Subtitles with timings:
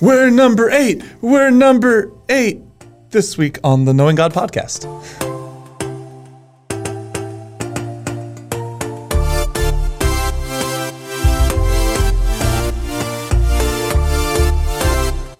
[0.00, 1.02] We're number eight.
[1.20, 2.60] We're number eight
[3.10, 5.33] this week on the Knowing God podcast.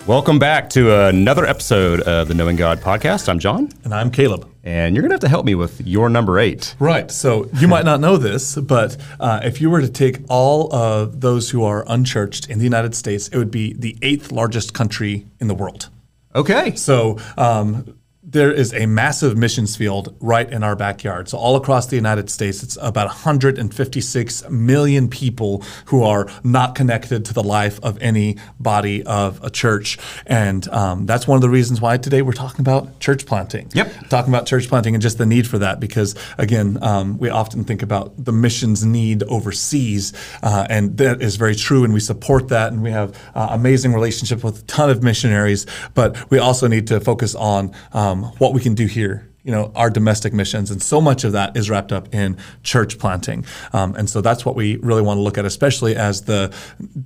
[0.07, 3.27] Welcome back to another episode of the Knowing God podcast.
[3.27, 4.47] I'm John, And I'm Caleb.
[4.63, 6.75] and you're going to have to help me with your number eight.
[6.79, 7.11] Right.
[7.11, 11.23] So you might not know this, but uh, if you were to take all of
[11.23, 15.27] those who are unchurched in the United States, it would be the eighth largest country
[15.41, 15.89] in the world.
[16.35, 16.75] Okay.
[16.75, 17.97] So um,
[18.35, 21.29] there is a massive missions field right in our backyard.
[21.29, 27.25] So all across the United States, it's about 156 million people who are not connected
[27.27, 31.49] to the life of any body of a church, and um, that's one of the
[31.49, 33.71] reasons why today we're talking about church planting.
[33.73, 34.09] Yep.
[34.09, 37.63] Talking about church planting and just the need for that, because again, um, we often
[37.63, 40.13] think about the missions need overseas,
[40.43, 43.93] uh, and that is very true, and we support that, and we have uh, amazing
[43.93, 45.67] relationship with a ton of missionaries.
[45.95, 49.29] But we also need to focus on um, what we can do here.
[49.47, 52.99] You know, our domestic missions, and so much of that is wrapped up in church
[52.99, 53.45] planting,
[53.75, 56.51] um, and so that's what we really want to look at, especially as the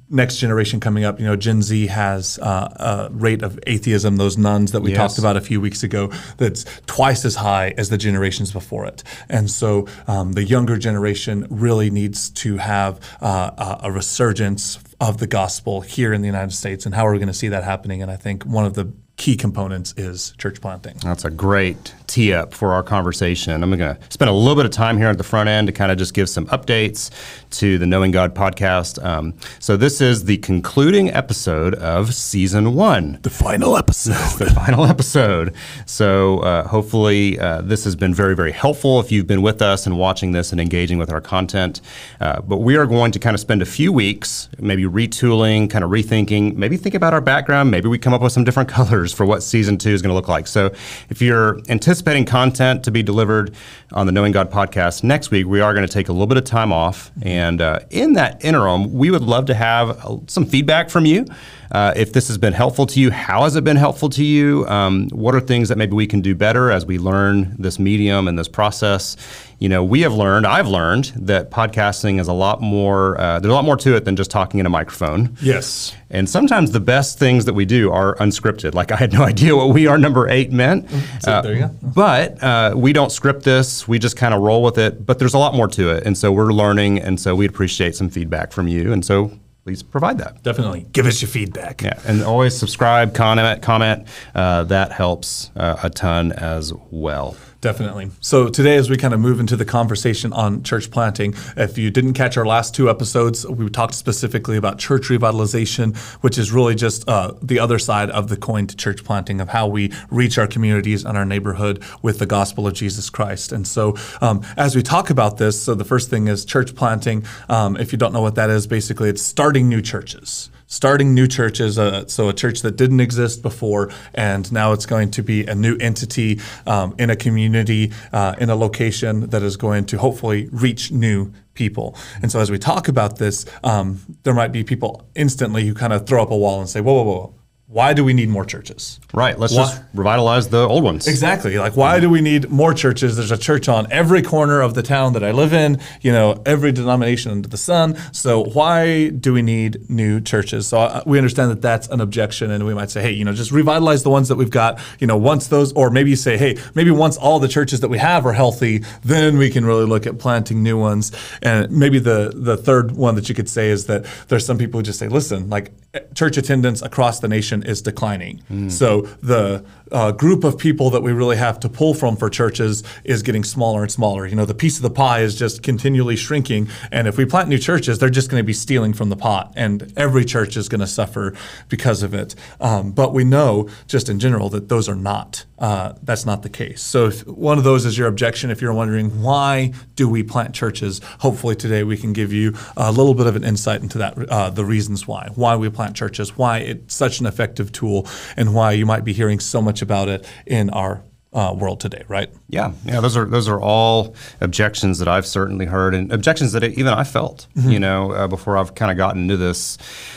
[0.09, 1.19] next generation coming up.
[1.19, 4.99] You know, Gen Z has uh, a rate of atheism; those nones that we Yes.
[4.99, 9.03] talked about a few weeks ago, that's twice as high as the generations before it.
[9.29, 13.51] And so um, the younger generation really needs to have uh,
[13.83, 16.87] a a resurgence of the gospel here in the United States.
[16.87, 18.01] And how are we going to see that happening?
[18.01, 20.97] And I think one of the key components is church planting.
[21.03, 23.63] That's a great tee up for our conversation.
[23.63, 25.73] I'm going to spend a little bit of time here at the front end to
[25.73, 27.11] kind of just give some updates
[27.51, 29.03] to the Knowing God podcast.
[29.05, 33.19] Um, so, this is the concluding episode of season one.
[33.23, 34.39] The final episode.
[34.39, 35.55] the final episode.
[35.87, 39.87] So uh, hopefully uh, this has been very, very helpful if you've been with us
[39.87, 41.81] and watching this and engaging with our content.
[42.21, 45.85] Uh, but we are going to kind of spend a few weeks, maybe retooling, kind
[45.85, 47.71] of rethinking, maybe think about our background.
[47.71, 50.15] Maybe we come up with some different colors for what season two is going to
[50.15, 50.47] look like.
[50.47, 50.67] So
[51.11, 53.55] if you're anticipating content to be delivered
[53.93, 56.37] on the Knowing God podcast next week, we are going to take a little bit
[56.37, 57.11] of time off.
[57.23, 61.27] And uh, in that interim, we would love to have uh, some feedback from you.
[61.71, 64.67] Uh, if this has been helpful to you, how has it been helpful to you?
[64.69, 68.27] Um, what are things that maybe we can do better as we learn this medium
[68.29, 69.17] and this process?
[69.59, 73.51] You know, we have learned, I've learned that podcasting is a lot more, uh, there's
[73.51, 75.37] a lot more to it than just talking in a microphone.
[75.43, 75.95] Yes.
[76.11, 78.75] And sometimes the best things that we do are unscripted.
[78.75, 80.89] Like I had no idea what we are number eight meant.
[81.21, 81.75] So there you go.
[81.83, 83.87] But uh, we don't script this.
[83.89, 85.05] We just kind of roll with it.
[85.05, 86.05] But there's a lot more to it.
[86.07, 87.01] And so we're learning.
[87.01, 88.93] And so we'd appreciate some feedback from you.
[88.93, 89.33] And so
[89.69, 90.43] please provide that.
[90.43, 90.87] Definitely.
[90.93, 91.83] Give us your feedback.
[91.83, 94.09] Yeah, and always subscribe, comment, comment.
[94.35, 97.37] Uh, that helps uh, a ton as well.
[97.61, 98.13] Definitely.
[98.21, 101.91] So today, as we kind of move into the conversation on church planting, if you
[101.91, 106.77] didn't catch our last two episodes, we talked specifically about church revitalization, which is really
[106.77, 110.39] just uh, the other side of the coin to church planting of how we reach
[110.39, 113.51] our communities and our neighborhood with the gospel of Jesus Christ.
[113.51, 117.25] And so, um, as we talk about this, so the first thing is church planting.
[117.49, 121.27] Um, if you don't know what that is, basically it's starting new churches starting new
[121.27, 121.79] churches.
[121.79, 125.55] Uh, so a church that didn't exist before, and now it's going to be a
[125.55, 130.49] new entity um, in a community, uh, in a location that is going to hopefully
[130.53, 131.97] reach new people.
[132.23, 135.93] And so as we talk about this, um, there might be people instantly who kind
[135.93, 137.38] of throw up a wall and say, "Whoa, whoa, whoa."
[137.71, 138.99] Why do we need more churches?
[139.13, 139.39] Right.
[139.39, 141.07] Let's Why- just revitalize the old ones.
[141.07, 141.59] Exactly.
[141.59, 143.17] Like, why do we need more churches?
[143.19, 146.43] There's a church on every corner of the town that I live in, you know,
[146.47, 147.95] every denomination under the sun.
[148.13, 150.67] So, why do we need new churches?
[150.69, 153.35] So, uh, we understand that that's an objection, and we might say, hey, you know,
[153.35, 154.81] just revitalize the ones that we've got.
[154.99, 157.89] You know, once those, or maybe you say, hey, maybe once all the churches that
[157.89, 161.13] we have are healthy, then we can really look at planting new ones.
[161.43, 164.79] And maybe the, the third one that you could say is that there's some people
[164.81, 165.71] who just say, listen, like,
[166.15, 168.43] church attendance across the nation is declining.
[168.69, 172.83] So the uh, group of people that we really have to pull from for churches
[173.05, 174.27] is getting smaller and smaller.
[174.27, 176.69] You know, the piece of the pie is just continually shrinking.
[176.91, 179.53] And if we plant new churches, they're just going to be stealing from the pot,
[179.57, 181.35] and every church is going to suffer
[181.69, 182.35] because of it.
[182.61, 185.45] Um, but we know, just in general, that those are not.
[185.59, 186.81] Uh, that's not the case.
[186.81, 190.55] So if one of those is your objection, if you're wondering why do we plant
[190.55, 194.17] churches, hopefully today we can give you a little bit of an insight into that,
[194.29, 198.55] uh, the reasons why, why we plant churches, why it's such an effective tool, and
[198.55, 201.03] why you might be hearing so much about it in our
[201.33, 202.31] uh, world today, right?
[202.49, 206.65] Yeah, yeah, those are those are all objections that I've certainly heard, and objections that
[206.65, 207.71] even I felt, Mm-hmm.
[207.71, 209.77] you know, uh, before I've kind of gotten into this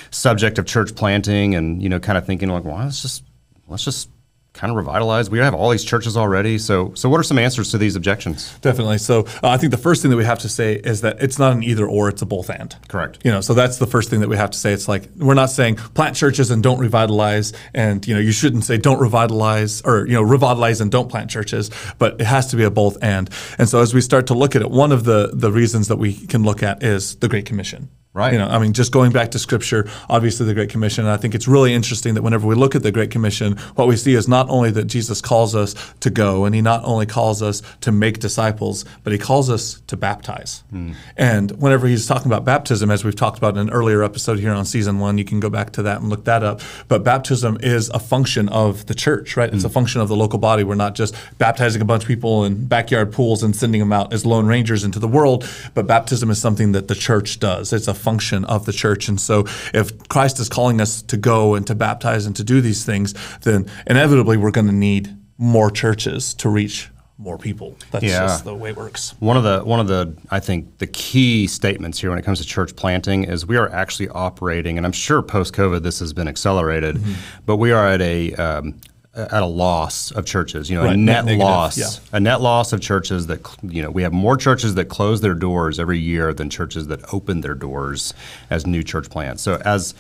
[0.09, 3.23] subject of church planting, and you know, kind of thinking like, well, let's just
[3.67, 4.09] let's just
[4.53, 5.29] kind of revitalize?
[5.29, 6.57] We have all these churches already.
[6.57, 8.57] So, so what are some answers to these objections?
[8.59, 8.97] Definitely.
[8.97, 11.39] So uh, I think the first thing that we have to say is that it's
[11.39, 12.75] not an either or; it's a both and.
[12.87, 13.19] Correct.
[13.23, 14.73] You know, so that's the first thing that we have to say.
[14.73, 18.65] It's like we're not saying plant churches and don't revitalize, and you know, you shouldn't
[18.65, 22.55] say don't revitalize or you know revitalize and don't plant churches, but it has to
[22.55, 23.29] be a both and.
[23.57, 25.97] And so as we start to look at it, one of the the reasons that
[25.97, 27.89] we can look at is the Great Commission.
[28.13, 28.33] Right.
[28.33, 31.05] You know, I mean, just going back to Scripture, obviously the Great Commission.
[31.05, 33.87] And I think it's really interesting that whenever we look at the Great Commission, what
[33.87, 37.05] we see is not only that Jesus calls us to go, and He not only
[37.05, 40.65] calls us to make disciples, but He calls us to baptize.
[40.71, 40.91] Hmm.
[41.15, 44.51] And whenever He's talking about baptism, as we've talked about in an earlier episode here
[44.51, 46.59] on season one, you can go back to that and look that up.
[46.89, 49.53] But baptism is a function of the church, right?
[49.53, 49.73] It's a hmm.
[49.73, 50.65] function of the local body.
[50.65, 54.11] We're not just baptizing a bunch of people in backyard pools and sending them out
[54.11, 57.71] as lone rangers into the world, but baptism is something that the church does.
[57.71, 59.07] It's a function of the church.
[59.07, 62.59] And so if Christ is calling us to go and to baptize and to do
[62.61, 67.75] these things, then inevitably we're going to need more churches to reach more people.
[67.91, 68.21] That's Yeah.
[68.21, 69.13] just the way it works.
[69.19, 72.39] One of the one of the I think the key statements here when it comes
[72.39, 76.13] to church planting is we are actually operating, and I'm sure post COVID this has
[76.13, 77.13] been accelerated, Mm-hmm.
[77.45, 78.73] but we are at a um,
[79.13, 80.69] at a loss of churches.
[80.69, 81.89] You know, a Right, net, net negative, loss, yeah.
[82.13, 85.33] a net loss of churches that you know we have more churches that close their
[85.33, 88.13] doors every year than churches that open their doors
[88.49, 89.41] as new church plants.
[89.43, 89.93] So as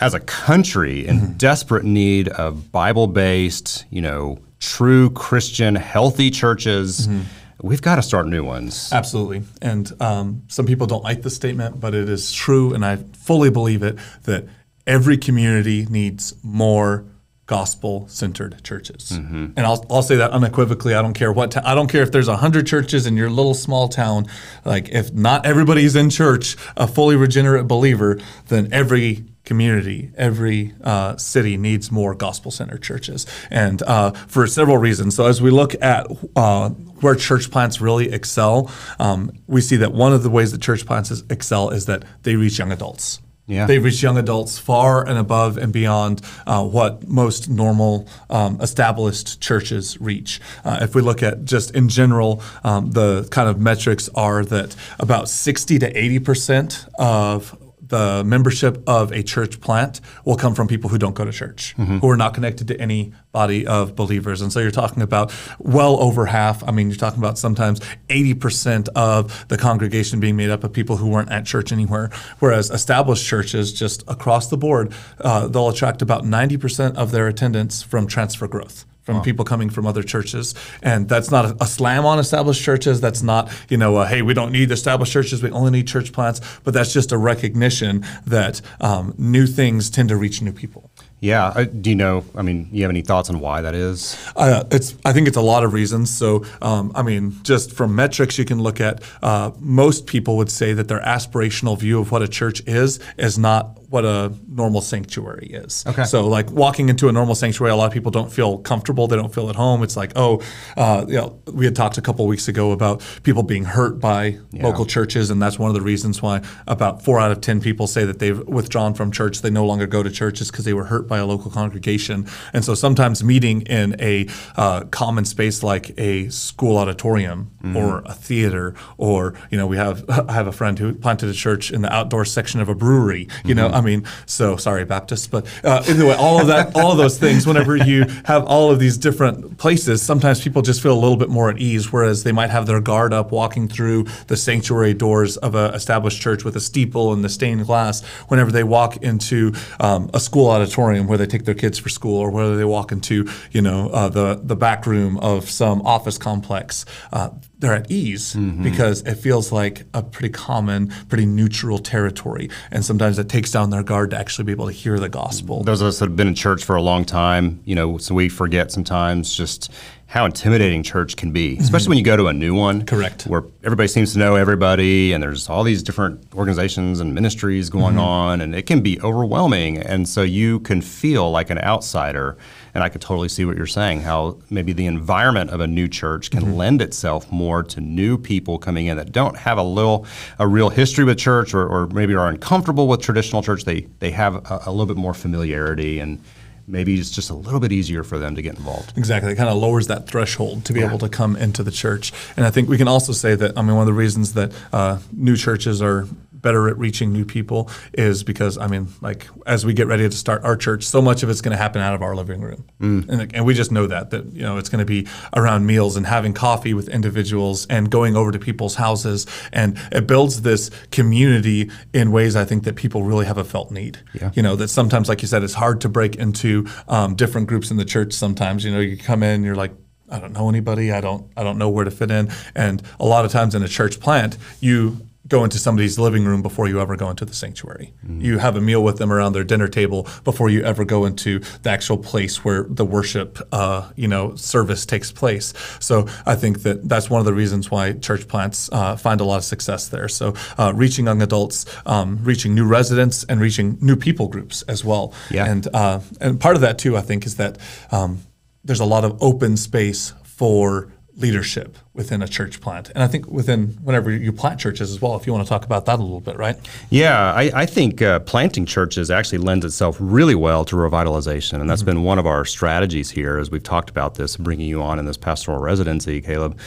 [0.00, 1.32] as a country in Mm-hmm.
[1.34, 7.06] desperate need of Bible-based, you know, true Christian, healthy churches.
[7.06, 7.22] Mm-hmm.
[7.62, 8.90] We've got to start new ones.
[8.92, 9.42] Absolutely.
[9.62, 13.48] And um, some people don't like this statement, but it is true, and I fully
[13.50, 14.46] believe it that
[14.86, 17.04] every community needs more
[17.46, 19.10] gospel-centered churches.
[19.56, 20.94] And I'll, I'll say that unequivocally.
[20.94, 21.56] I don't care what.
[21.64, 24.26] I don't care if there's hundred churches in your little small town.
[24.64, 28.18] Like if not everybody's in church, a fully regenerate believer,
[28.48, 35.14] then every community, every uh, city needs more gospel-centered churches, and uh, for several reasons.
[35.14, 39.92] So as we look at uh, where church plants really excel, um, we see that
[39.92, 43.20] one of the ways that church plants excel is that they reach young adults.
[43.46, 43.66] Yeah.
[43.66, 49.40] They reach young adults far and above and beyond uh, what most normal um, established
[49.40, 50.40] churches reach.
[50.64, 54.74] Uh, if we look at just in general, um, the kind of metrics are that
[54.98, 57.54] about 60 to 80 percent of
[57.94, 61.74] the membership of a church plant will come from people who don't go to church,
[61.76, 64.40] who are not connected to any body of believers.
[64.40, 66.64] And so you're talking about well over half.
[66.66, 70.96] I mean, you're talking about sometimes 80% of the congregation being made up of people
[70.96, 72.10] who weren't at church anywhere.
[72.40, 77.80] Whereas established churches, just across the board, uh, they'll attract about 90% of their attendance
[77.80, 80.54] from transfer growth from people coming from other churches.
[80.82, 83.00] And that's not a, a slam on established churches.
[83.00, 85.42] That's not, you know, uh, hey, we don't need established churches.
[85.42, 86.40] We only need church plants.
[86.64, 90.90] But that's just a recognition that um, new things tend to reach new people.
[91.20, 91.46] Yeah.
[91.46, 92.24] Uh, do you know?
[92.34, 94.14] I mean, you have any thoughts on why that is?
[94.36, 94.94] Uh, it's.
[95.06, 96.14] I think it's a lot of reasons.
[96.14, 99.02] So, um, I mean, just from metrics, you can look at.
[99.22, 103.38] Uh, most people would say that their aspirational view of what a church is is
[103.38, 105.84] not what a normal sanctuary is.
[105.86, 106.02] Okay.
[106.02, 109.06] So, like walking into a normal sanctuary, a lot of people don't feel comfortable.
[109.06, 109.84] They don't feel at home.
[109.84, 110.42] It's like, oh,
[110.76, 114.40] uh, you know, we had talked a couple weeks ago about people being hurt by
[114.52, 117.86] local churches, and that's one of the reasons why about four out of ten people
[117.86, 119.42] say that they've withdrawn from church.
[119.42, 122.26] They no longer go to churches because they were hurt by a local congregation.
[122.52, 124.26] And so sometimes meeting in a
[124.56, 130.04] uh, common space like a school auditorium or a theater, or you know, we have
[130.28, 133.28] I have a friend who planted a church in the outdoor section of a brewery.
[133.44, 136.98] You know, I mean, so sorry Baptist, but uh, anyway, all of that, all of
[136.98, 137.46] those things.
[137.46, 141.28] Whenever you have all of these different places, sometimes people just feel a little bit
[141.28, 145.36] more at ease, whereas they might have their guard up walking through the sanctuary doors
[145.38, 148.04] of an established church with a steeple and the stained glass.
[148.28, 152.18] Whenever they walk into um, a school auditorium where they take their kids for school,
[152.18, 156.18] or whether they walk into you know uh, the the back room of some office
[156.18, 156.84] complex.
[157.12, 157.30] Uh,
[157.64, 158.62] they're at ease mm-hmm.
[158.62, 163.70] because it feels like a pretty common, pretty neutral territory, and sometimes it takes down
[163.70, 165.64] their guard to actually be able to hear the gospel.
[165.64, 168.14] Those of us that have been in church for a long time, you know, so
[168.14, 169.72] we forget sometimes just
[170.06, 171.62] how intimidating church can be, mm-hmm.
[171.62, 172.84] especially when you go to a new one.
[172.84, 173.26] Correct.
[173.26, 177.94] Where everybody seems to know everybody and there's all these different organizations and ministries going
[177.94, 178.04] mm-hmm.
[178.04, 179.78] on and it can be overwhelming.
[179.78, 182.36] And so you can feel like an outsider.
[182.74, 185.88] And I could totally see what you're saying, how maybe the environment of a new
[185.88, 186.54] church can mm-hmm.
[186.54, 190.06] lend itself more to new people coming in that don't have a little,
[190.38, 193.64] a real history with church or, or maybe are uncomfortable with traditional church.
[193.64, 196.20] They, they have a, a little bit more familiarity and
[196.66, 198.96] maybe it's just a little bit easier for them to get involved.
[198.96, 199.32] Exactly.
[199.32, 202.12] It kind of lowers that threshold to be able to come into the church.
[202.36, 204.52] And I think we can also say that, I mean, one of the reasons that
[204.72, 206.08] uh, new churches are
[206.44, 210.16] better at reaching new people is because I mean, like as we get ready to
[210.16, 212.64] start our church, so much of it's going to happen out of our living room,
[212.80, 213.08] Mm.
[213.08, 215.96] and, and we just know that that you know it's going to be around meals
[215.96, 220.70] and having coffee with individuals and going over to people's houses, and it builds this
[220.90, 223.98] community in ways I think that people really have a felt need.
[224.12, 224.30] Yeah.
[224.34, 227.70] You know that sometimes, like you said, it's hard to break into um, different groups
[227.70, 228.12] in the church.
[228.12, 229.72] Sometimes you know you come in, you're like.
[230.10, 230.92] I don't know anybody.
[230.92, 231.32] I don't.
[231.34, 232.28] I don't know where to fit in.
[232.54, 236.42] And a lot of times in a church plant, you go into somebody's living room
[236.42, 237.94] before you ever go into the sanctuary.
[238.22, 241.38] You have a meal with them around their dinner table before you ever go into
[241.62, 245.54] the actual place where the worship, uh, you know, service takes place.
[245.80, 249.24] So I think that that's one of the reasons why church plants uh, find a
[249.24, 250.08] lot of success there.
[250.08, 254.84] So uh, reaching young adults, um, reaching new residents, and reaching new people groups as
[254.84, 255.14] well.
[255.30, 255.46] Yeah.
[255.46, 257.58] And uh, and part of that too, I think, is that
[257.90, 258.22] um,
[258.62, 262.90] there's a lot of open space for leadership within a church plant.
[262.90, 265.64] And I think within whenever you plant churches as well, if you want to talk
[265.64, 266.56] about that a little bit, right?
[266.90, 271.70] Yeah, I, I think uh, planting churches actually lends itself really well to revitalization, and
[271.70, 274.98] that's been one of our strategies here as we've talked about this, bringing you on
[274.98, 276.58] in this pastoral residency, Caleb,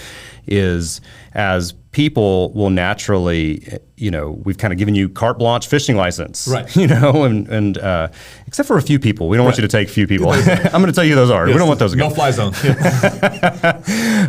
[0.48, 1.02] is
[1.34, 6.48] as people will naturally, you know, we've kind of given you carte blanche fishing license,
[6.48, 6.76] Right.
[6.76, 8.10] You know, and and uh,
[8.46, 10.30] except for a few people, we don't want you to take a few people.
[10.32, 11.46] I'm going to tell you those are.
[11.48, 12.10] we don't want those to go.
[12.10, 12.54] No fly zone.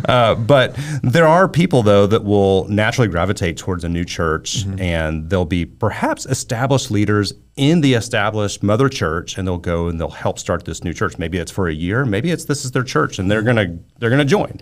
[0.09, 5.29] Uh, but there are people though that will naturally gravitate towards a new church, and
[5.29, 10.09] they'll be perhaps established leaders in the established mother church, and they'll go and they'll
[10.09, 11.17] help start this new church.
[11.17, 14.09] Maybe it's for a year, maybe it's this is their church, and they're gonna they're
[14.09, 14.59] gonna join.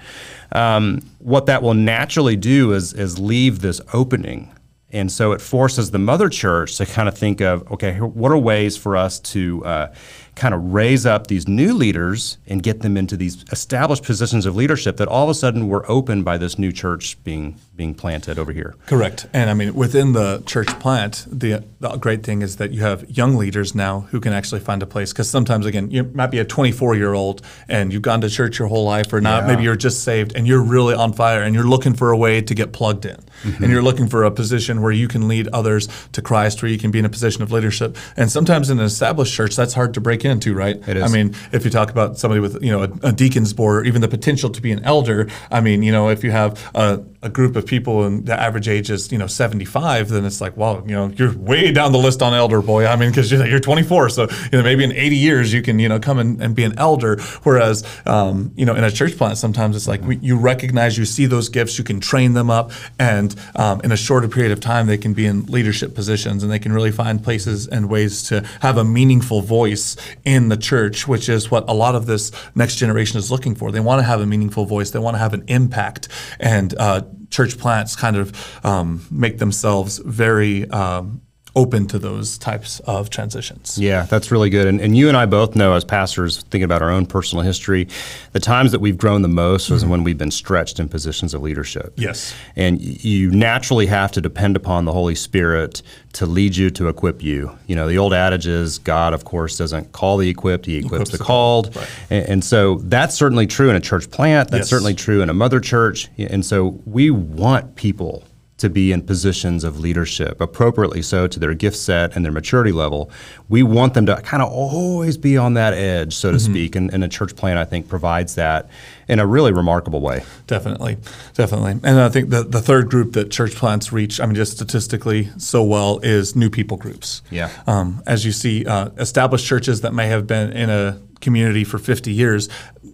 [0.52, 4.52] Um, what that will naturally do is is leave this opening.
[4.90, 8.38] And so it forces the mother church to kind of think of, okay, what are
[8.38, 9.94] ways for us to uh,
[10.36, 14.56] kind of raise up these new leaders and get them into these established positions of
[14.56, 18.40] leadership that all of a sudden were opened by this new church being being planted
[18.40, 18.76] over here.
[18.88, 19.28] Correct.
[19.34, 23.08] And I mean, within the church plant, the, the great thing is that you have
[23.10, 25.14] young leaders now who can actually find a place.
[25.14, 28.58] Because sometimes, again, you might be a 24 year old and you've gone to church
[28.58, 29.46] your whole life, or not.
[29.46, 32.42] Maybe you're just saved and you're really on fire and you're looking for a way
[32.42, 33.18] to get plugged in.
[33.44, 33.64] Mm-hmm.
[33.64, 36.80] And you're looking for a position where you can lead others to Christ, where you
[36.80, 37.96] can be in a position of leadership.
[38.18, 40.78] And sometimes in an established church, that's hard to break into, right?
[40.88, 41.04] It is.
[41.04, 43.86] I mean, if you talk about somebody with, you know, a, a deacon's board or
[43.86, 47.04] even the potential to be an elder, I mean, you know, if you have a,
[47.22, 50.58] a group of people and the average age is, you know, 75, then it's like,
[50.58, 52.86] well, you know, you're way down the list on elder boy.
[52.86, 54.10] I mean, because you're, you're 24.
[54.10, 56.64] So, you know, maybe in 80 years you can, you know, come and, and be
[56.64, 57.20] an elder.
[57.44, 61.06] Whereas, um, you know, in a church plant, sometimes it's like we, you recognize, you
[61.06, 62.72] see those gifts, you can train them up.
[62.98, 66.52] And um, in a shorter period of time, they can be in leadership positions and
[66.52, 69.96] they can really find places and ways to have a meaningful voice
[70.26, 73.72] in the church, which is what a lot of this next generation is looking for.
[73.72, 76.08] They want to have a meaningful voice, they want to have an impact.
[76.40, 81.22] And uh, church plants kind of um, make themselves very um,
[81.58, 83.80] open to those types of transitions.
[83.80, 84.68] Yeah, that's really good.
[84.68, 87.88] And, and you and I both know, as pastors, thinking about our own personal history,
[88.34, 89.92] the times that we've grown the most was mm-hmm.
[89.92, 91.94] when we've been stretched in positions of leadership.
[91.98, 92.36] Yes.
[92.56, 95.82] And you naturally have to depend upon the Holy Spirit
[96.14, 97.58] to lead you, to equip you.
[97.66, 101.10] You know, the old adage is God, of course, doesn't call the equipped, he equips,
[101.10, 101.74] Equips the the called.
[101.74, 101.90] called, right.
[102.12, 104.52] And, and so that's certainly true in a church plant.
[104.52, 104.70] That's Yes.
[104.70, 106.10] certainly true in a mother church.
[106.20, 108.24] And so we want people
[108.58, 112.72] to be in positions of leadership, appropriately so to their gift set and their maturity
[112.72, 113.12] level.
[113.50, 116.76] We want them to kind of always be on that edge, so to speak.
[116.76, 118.70] And, and a church plant, I think, provides that
[119.08, 120.24] in a really remarkable way.
[120.48, 120.98] Definitely,
[121.34, 121.74] definitely.
[121.84, 125.30] And I think the, the third group that church plants reach, I mean, just statistically
[125.38, 127.22] so well, is new people groups.
[127.30, 127.52] Yeah.
[127.68, 131.78] Um, as you see, uh, established churches that may have been in a community for
[131.78, 132.50] 50 years,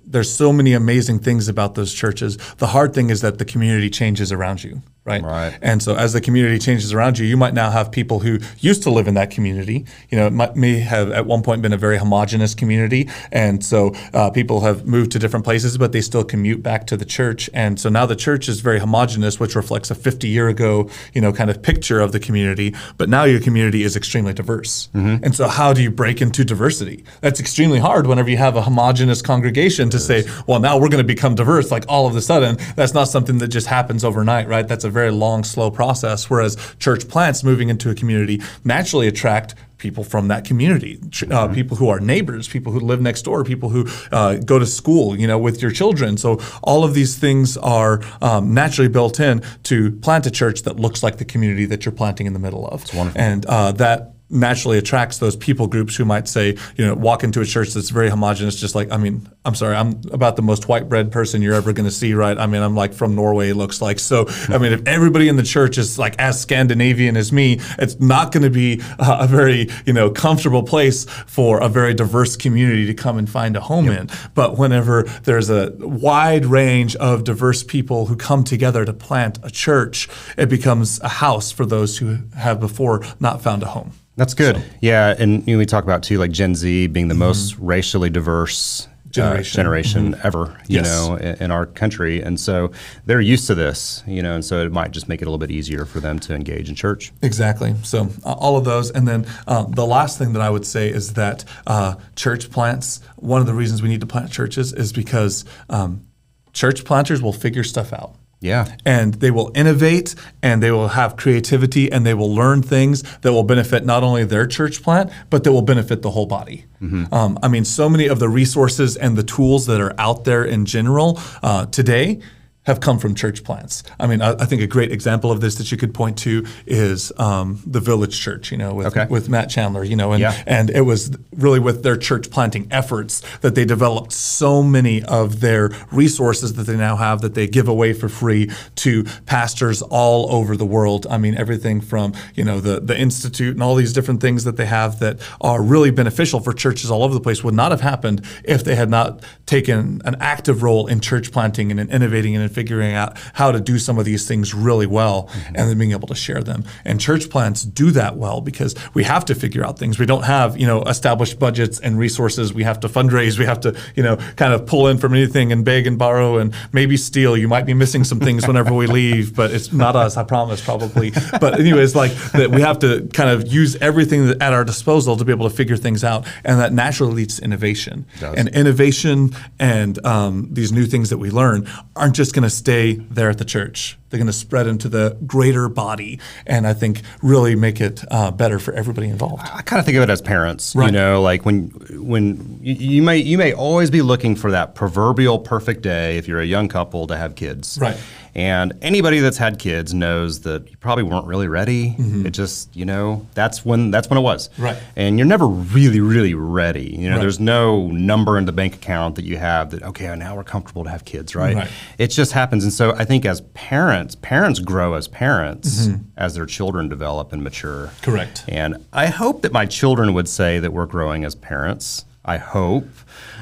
[0.05, 2.38] there's so many amazing things about those churches.
[2.58, 5.22] The hard thing is that the community changes around you, right?
[5.22, 5.58] Right.
[5.62, 8.84] And so as the community changes around you, you might now have people who used
[8.84, 9.86] to live in that community.
[10.10, 13.64] You know, it might, may have at one point been a very homogenous community, and
[13.64, 17.06] so uh, people have moved to different places, but they still commute back to the
[17.06, 17.50] church.
[17.54, 21.22] And so now the church is very homogenous, which reflects a 50 year ago, you
[21.22, 22.74] know, kind of picture of the community.
[22.98, 24.90] But now your community is extremely diverse.
[25.24, 27.04] And so how do you break into diversity?
[27.22, 31.04] That's extremely hard whenever you have a homogenous congregation to say, well, now we're going
[31.04, 31.72] to become diverse.
[31.72, 34.68] Like all of a sudden, that's not something that just happens overnight, right?
[34.68, 36.30] That's a very long, slow process.
[36.30, 40.98] Whereas church plants moving into a community naturally attract people from that community,
[41.30, 44.66] uh, people who are neighbors, people who live next door, people who uh, go to
[44.66, 46.16] school, you know, with your children.
[46.16, 50.80] So all of these things are um, naturally built in to plant a church that
[50.80, 52.86] looks like the community that you're planting in the middle of.
[52.94, 53.22] wonderful.
[53.22, 57.42] And uh, that naturally attracts those people groups who might say, you know, walk into
[57.42, 60.68] a church that's very homogenous, just like, I mean, I'm sorry, I'm about the most
[60.68, 62.38] white bread person you're ever going to see, right?
[62.38, 64.00] I mean, I'm like from Norway, it looks like.
[64.00, 68.00] So, I mean, if everybody in the church is like as Scandinavian as me, it's
[68.00, 72.36] not going to be uh, a very, you know, comfortable place for a very diverse
[72.36, 74.10] community to come and find a home in.
[74.34, 79.50] But whenever there's a wide range of diverse people who come together to plant a
[79.50, 83.92] church, it becomes a house for those who have before not found a home.
[84.15, 84.63] That's good.
[84.82, 88.10] Yeah, and you know, we talk about too, like Gen Z being the most racially
[88.10, 89.60] diverse Generation.
[89.60, 90.86] uh, generation ever, you Yes.
[90.86, 92.72] know, in, in our country, and so
[93.05, 95.38] they're used to this, you know, and so it might just make it a little
[95.38, 97.12] bit easier for them to engage in church.
[97.22, 97.75] Exactly.
[97.84, 100.89] So uh, all of those, and then uh, the last thing that I would say
[100.89, 103.01] is that uh, church plants.
[103.17, 106.08] One of the reasons we need to plant churches is because um,
[106.51, 108.15] church planters will figure stuff out.
[108.44, 113.02] Yeah, and they will innovate and they will have creativity and they will learn things
[113.22, 116.66] that will benefit not only their church plant but that will benefit the whole body.
[117.14, 120.44] Um, i mean so many of the resources and the tools that are out there
[120.44, 122.20] in general uh, today
[122.65, 123.84] have come from church plants.
[124.00, 126.46] I mean, I, I think a great example of this that you could point to
[126.65, 129.05] is um, the Village Church, you know, with, Okay.
[129.10, 130.41] with Matt Chandler, you know, and, Yeah.
[130.48, 135.41] and it was really with their church planting efforts that they developed so many of
[135.41, 140.34] their resources that they now have that they give away for free to pastors all
[140.34, 141.05] over the world.
[141.10, 144.55] I mean, everything from you know the the institute and all these different things that
[144.58, 147.82] they have that are really beneficial for churches all over the place would not have
[147.82, 152.36] happened if they had not taken an active role in church planting and in innovating
[152.36, 155.78] and in figuring out how to do some of these things really well and then
[155.78, 156.64] being able to share them.
[156.86, 160.00] And church plants do that well because we have to figure out things.
[160.00, 162.54] We don't have, you know, established budgets and resources.
[162.54, 163.40] We have to fundraise.
[163.40, 166.38] We have to, you know, kind of pull in from anything and beg and borrow
[166.38, 167.38] and maybe steal.
[167.38, 170.64] You might be missing some things whenever we leave, but it's not us, I promise,
[170.64, 171.12] probably.
[171.40, 175.26] But anyways, like that we have to kind of use everything at our disposal to
[175.26, 176.26] be able to figure things out.
[176.44, 178.06] And that naturally leads to innovation.
[178.38, 182.94] And innovation and um, these new things that we learn aren't just going to stay
[182.94, 183.98] there at the church.
[184.10, 188.30] They're going to spread into the greater body, and I think really make it uh,
[188.30, 189.42] better for everybody involved.
[189.44, 190.76] I kind of think of it as parents.
[190.76, 194.76] You know, like when when you, you may you may always be looking for that
[194.76, 197.80] proverbial perfect day if you're a young couple to have kids.
[197.82, 197.98] Right.
[198.36, 201.96] And anybody that's had kids knows that you probably weren't really ready.
[202.00, 204.50] It just, you know, that's when that's when it was.
[204.50, 204.63] Mm-hmm.
[204.63, 204.78] Right.
[204.96, 206.96] And you're never really, really ready.
[206.98, 207.22] You know, Right.
[207.22, 210.84] there's no number in the bank account that you have that okay, now we're comfortable
[210.84, 211.56] to have kids, right?
[211.56, 211.70] Right.
[212.00, 212.63] It just happens.
[212.63, 217.43] And so I think as parents, parents grow as parents as their children develop and
[217.43, 217.88] mature.
[217.88, 218.12] Mm-hmm.
[218.12, 218.46] Correct.
[218.48, 222.06] And I hope that my children would say that we're growing as parents.
[222.26, 222.88] I hope.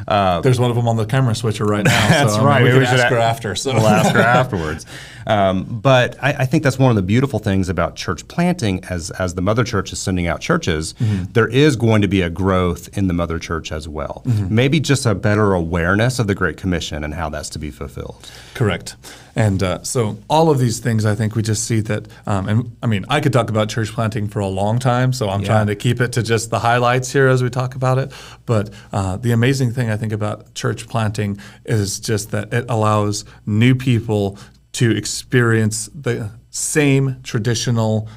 [0.07, 2.09] Uh, There's one of them on the camera switcher right now.
[2.09, 2.63] That's so, I mean, right.
[2.63, 3.55] We can we should ask her after.
[3.55, 4.85] So we'll ask her afterwards.
[5.27, 8.83] Um, but I, I think that's one of the beautiful things about church planting.
[8.85, 11.31] As as the mother church is sending out churches, Mm-hmm.
[11.33, 14.23] there is going to be a growth in the mother church as well.
[14.49, 18.29] Maybe just a better awareness of the Great Commission and how that's to be fulfilled.
[18.53, 18.95] Correct.
[19.35, 22.07] And uh, so all of these things, I think we just see that.
[22.27, 25.29] Um, and I mean, I could talk about church planting for a long time, so
[25.29, 25.47] I'm Yeah.
[25.47, 28.11] trying to keep it to just the highlights here as we talk about it.
[28.45, 33.23] But uh, the amazing thing I think about church planting is just that it allows
[33.45, 34.37] new people
[34.73, 38.07] to experience the same traditional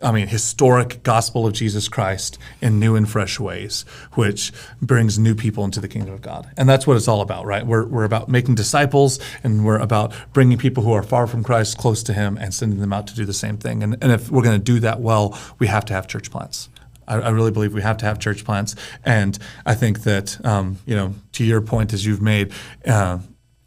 [0.00, 5.34] I mean, historic gospel of Jesus Christ in new and fresh ways, which brings new
[5.34, 6.48] people into the kingdom of God.
[6.56, 7.66] And that's what it's all about, right?
[7.66, 11.78] We're, we're about making disciples and we're about bringing people who are far from Christ
[11.78, 13.82] close to Him and sending them out to do the same thing.
[13.82, 16.68] And, and if we're going to do that well, we have to have church plants.
[17.08, 18.76] I, really believe we have to have church plants.
[19.02, 22.52] And I think that, um, you know, to your point, as you've made,
[22.86, 23.18] uh,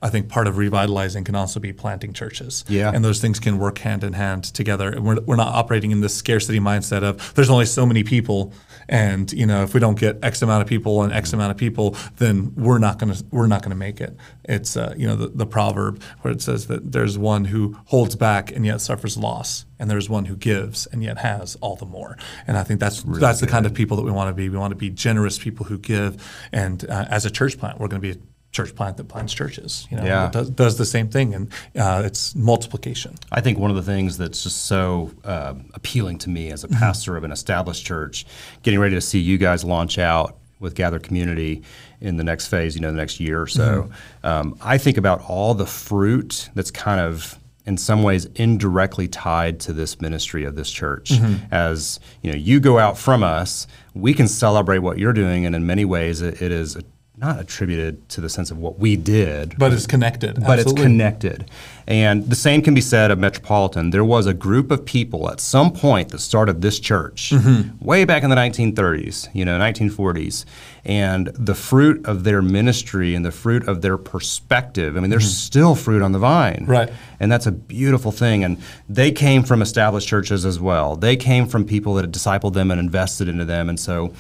[0.01, 2.65] I think part of revitalizing can also be planting churches.
[2.67, 2.91] Yeah.
[2.93, 4.89] And those things can work hand in hand together.
[4.89, 8.53] And we're, we're not operating in this scarcity mindset of there's only so many people.
[8.89, 11.57] And you know, if we don't get X amount of people and X amount of
[11.57, 14.17] people, then we're not gonna we're not gonna make it.
[14.43, 18.15] It's uh, you know the, the proverb where it says that there's one who holds
[18.15, 21.85] back and yet suffers loss, and there's one who gives and yet has all the
[21.85, 22.17] more.
[22.47, 24.49] And I think that's that's the kind of people that we want to be.
[24.49, 26.47] We want to be generous people who give.
[26.51, 29.87] And uh, as a church plant, we're going to be church plant that plants churches.
[29.89, 30.29] You know, Yeah.
[30.31, 33.15] does, does the same thing, and uh, it's multiplication.
[33.31, 36.67] I think one of the things that's just so uh, appealing to me as a
[36.67, 38.25] pastor of an established church,
[38.63, 41.63] getting ready to see you guys launch out with Gather Community
[42.01, 43.89] in the next phase, you know, the next year or so,
[44.23, 49.59] um, I think about all the fruit that's kind of in some ways indirectly tied
[49.61, 51.11] to this ministry of this church.
[51.51, 55.55] As you know, you go out from us, we can celebrate what you're doing, and
[55.55, 56.75] in many ways, it, it is.
[56.75, 56.81] A,
[57.21, 60.41] not attributed to the sense of what we did, But it's connected.
[60.43, 61.45] but it's connected.
[61.87, 63.91] And the same can be said of Metropolitan.
[63.91, 67.83] There was a group of people at some point that started this church Mm-hmm.
[67.85, 70.45] way back in the 1930s, you know, 1940s.
[70.83, 75.31] And the fruit of their ministry and the fruit of their perspective, I mean, there's
[75.37, 76.61] still fruit on the vine.
[76.61, 76.71] Mm-hmm.
[76.71, 76.89] Right.
[77.19, 78.43] And that's a beautiful thing.
[78.43, 78.57] And
[78.89, 80.95] they came from established churches as well.
[80.95, 83.69] They came from people that had discipled them and invested into them.
[83.69, 84.11] And so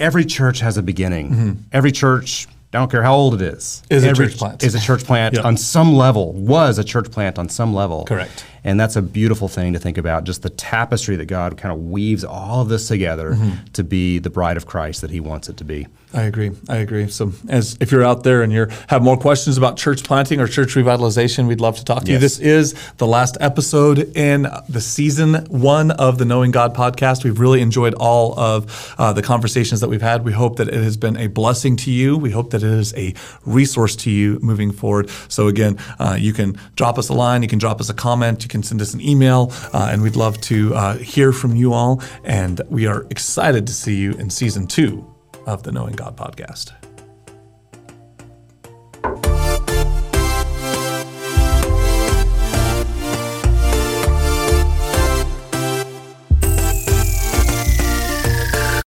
[0.00, 1.64] every church has a beginning.
[1.72, 3.94] Every church, I don't care how old it is, Mm-hmm.
[3.94, 4.62] Is a church plant.
[4.64, 5.42] Is a church plant Yeah.
[5.42, 8.04] on some level, was a church plant on some level.
[8.06, 8.44] Correct.
[8.64, 11.80] And that's a beautiful thing to think about, just the tapestry that God kind of
[11.90, 13.64] weaves all of this together Mm-hmm.
[13.74, 15.86] to be the bride of Christ that he wants it to be.
[16.12, 16.50] I agree.
[16.68, 17.08] I agree.
[17.08, 20.48] So, as if you're out there and you have more questions about church planting or
[20.48, 22.18] church revitalization, we'd love to talk to you.
[22.18, 27.22] This is the last episode in the season one of the Knowing God podcast.
[27.22, 30.24] We've really enjoyed all of uh, the conversations that we've had.
[30.24, 32.16] We hope that it has been a blessing to you.
[32.16, 33.14] We hope that it is a
[33.46, 35.10] resource to you moving forward.
[35.28, 38.40] So, again, uh, you can drop us a line, you can drop us a comment,
[38.50, 42.02] can send us an email, uh, and we'd love to uh, hear from you all.
[42.24, 45.06] And we are excited to see you in season two
[45.46, 46.79] of the Knowing God podcast.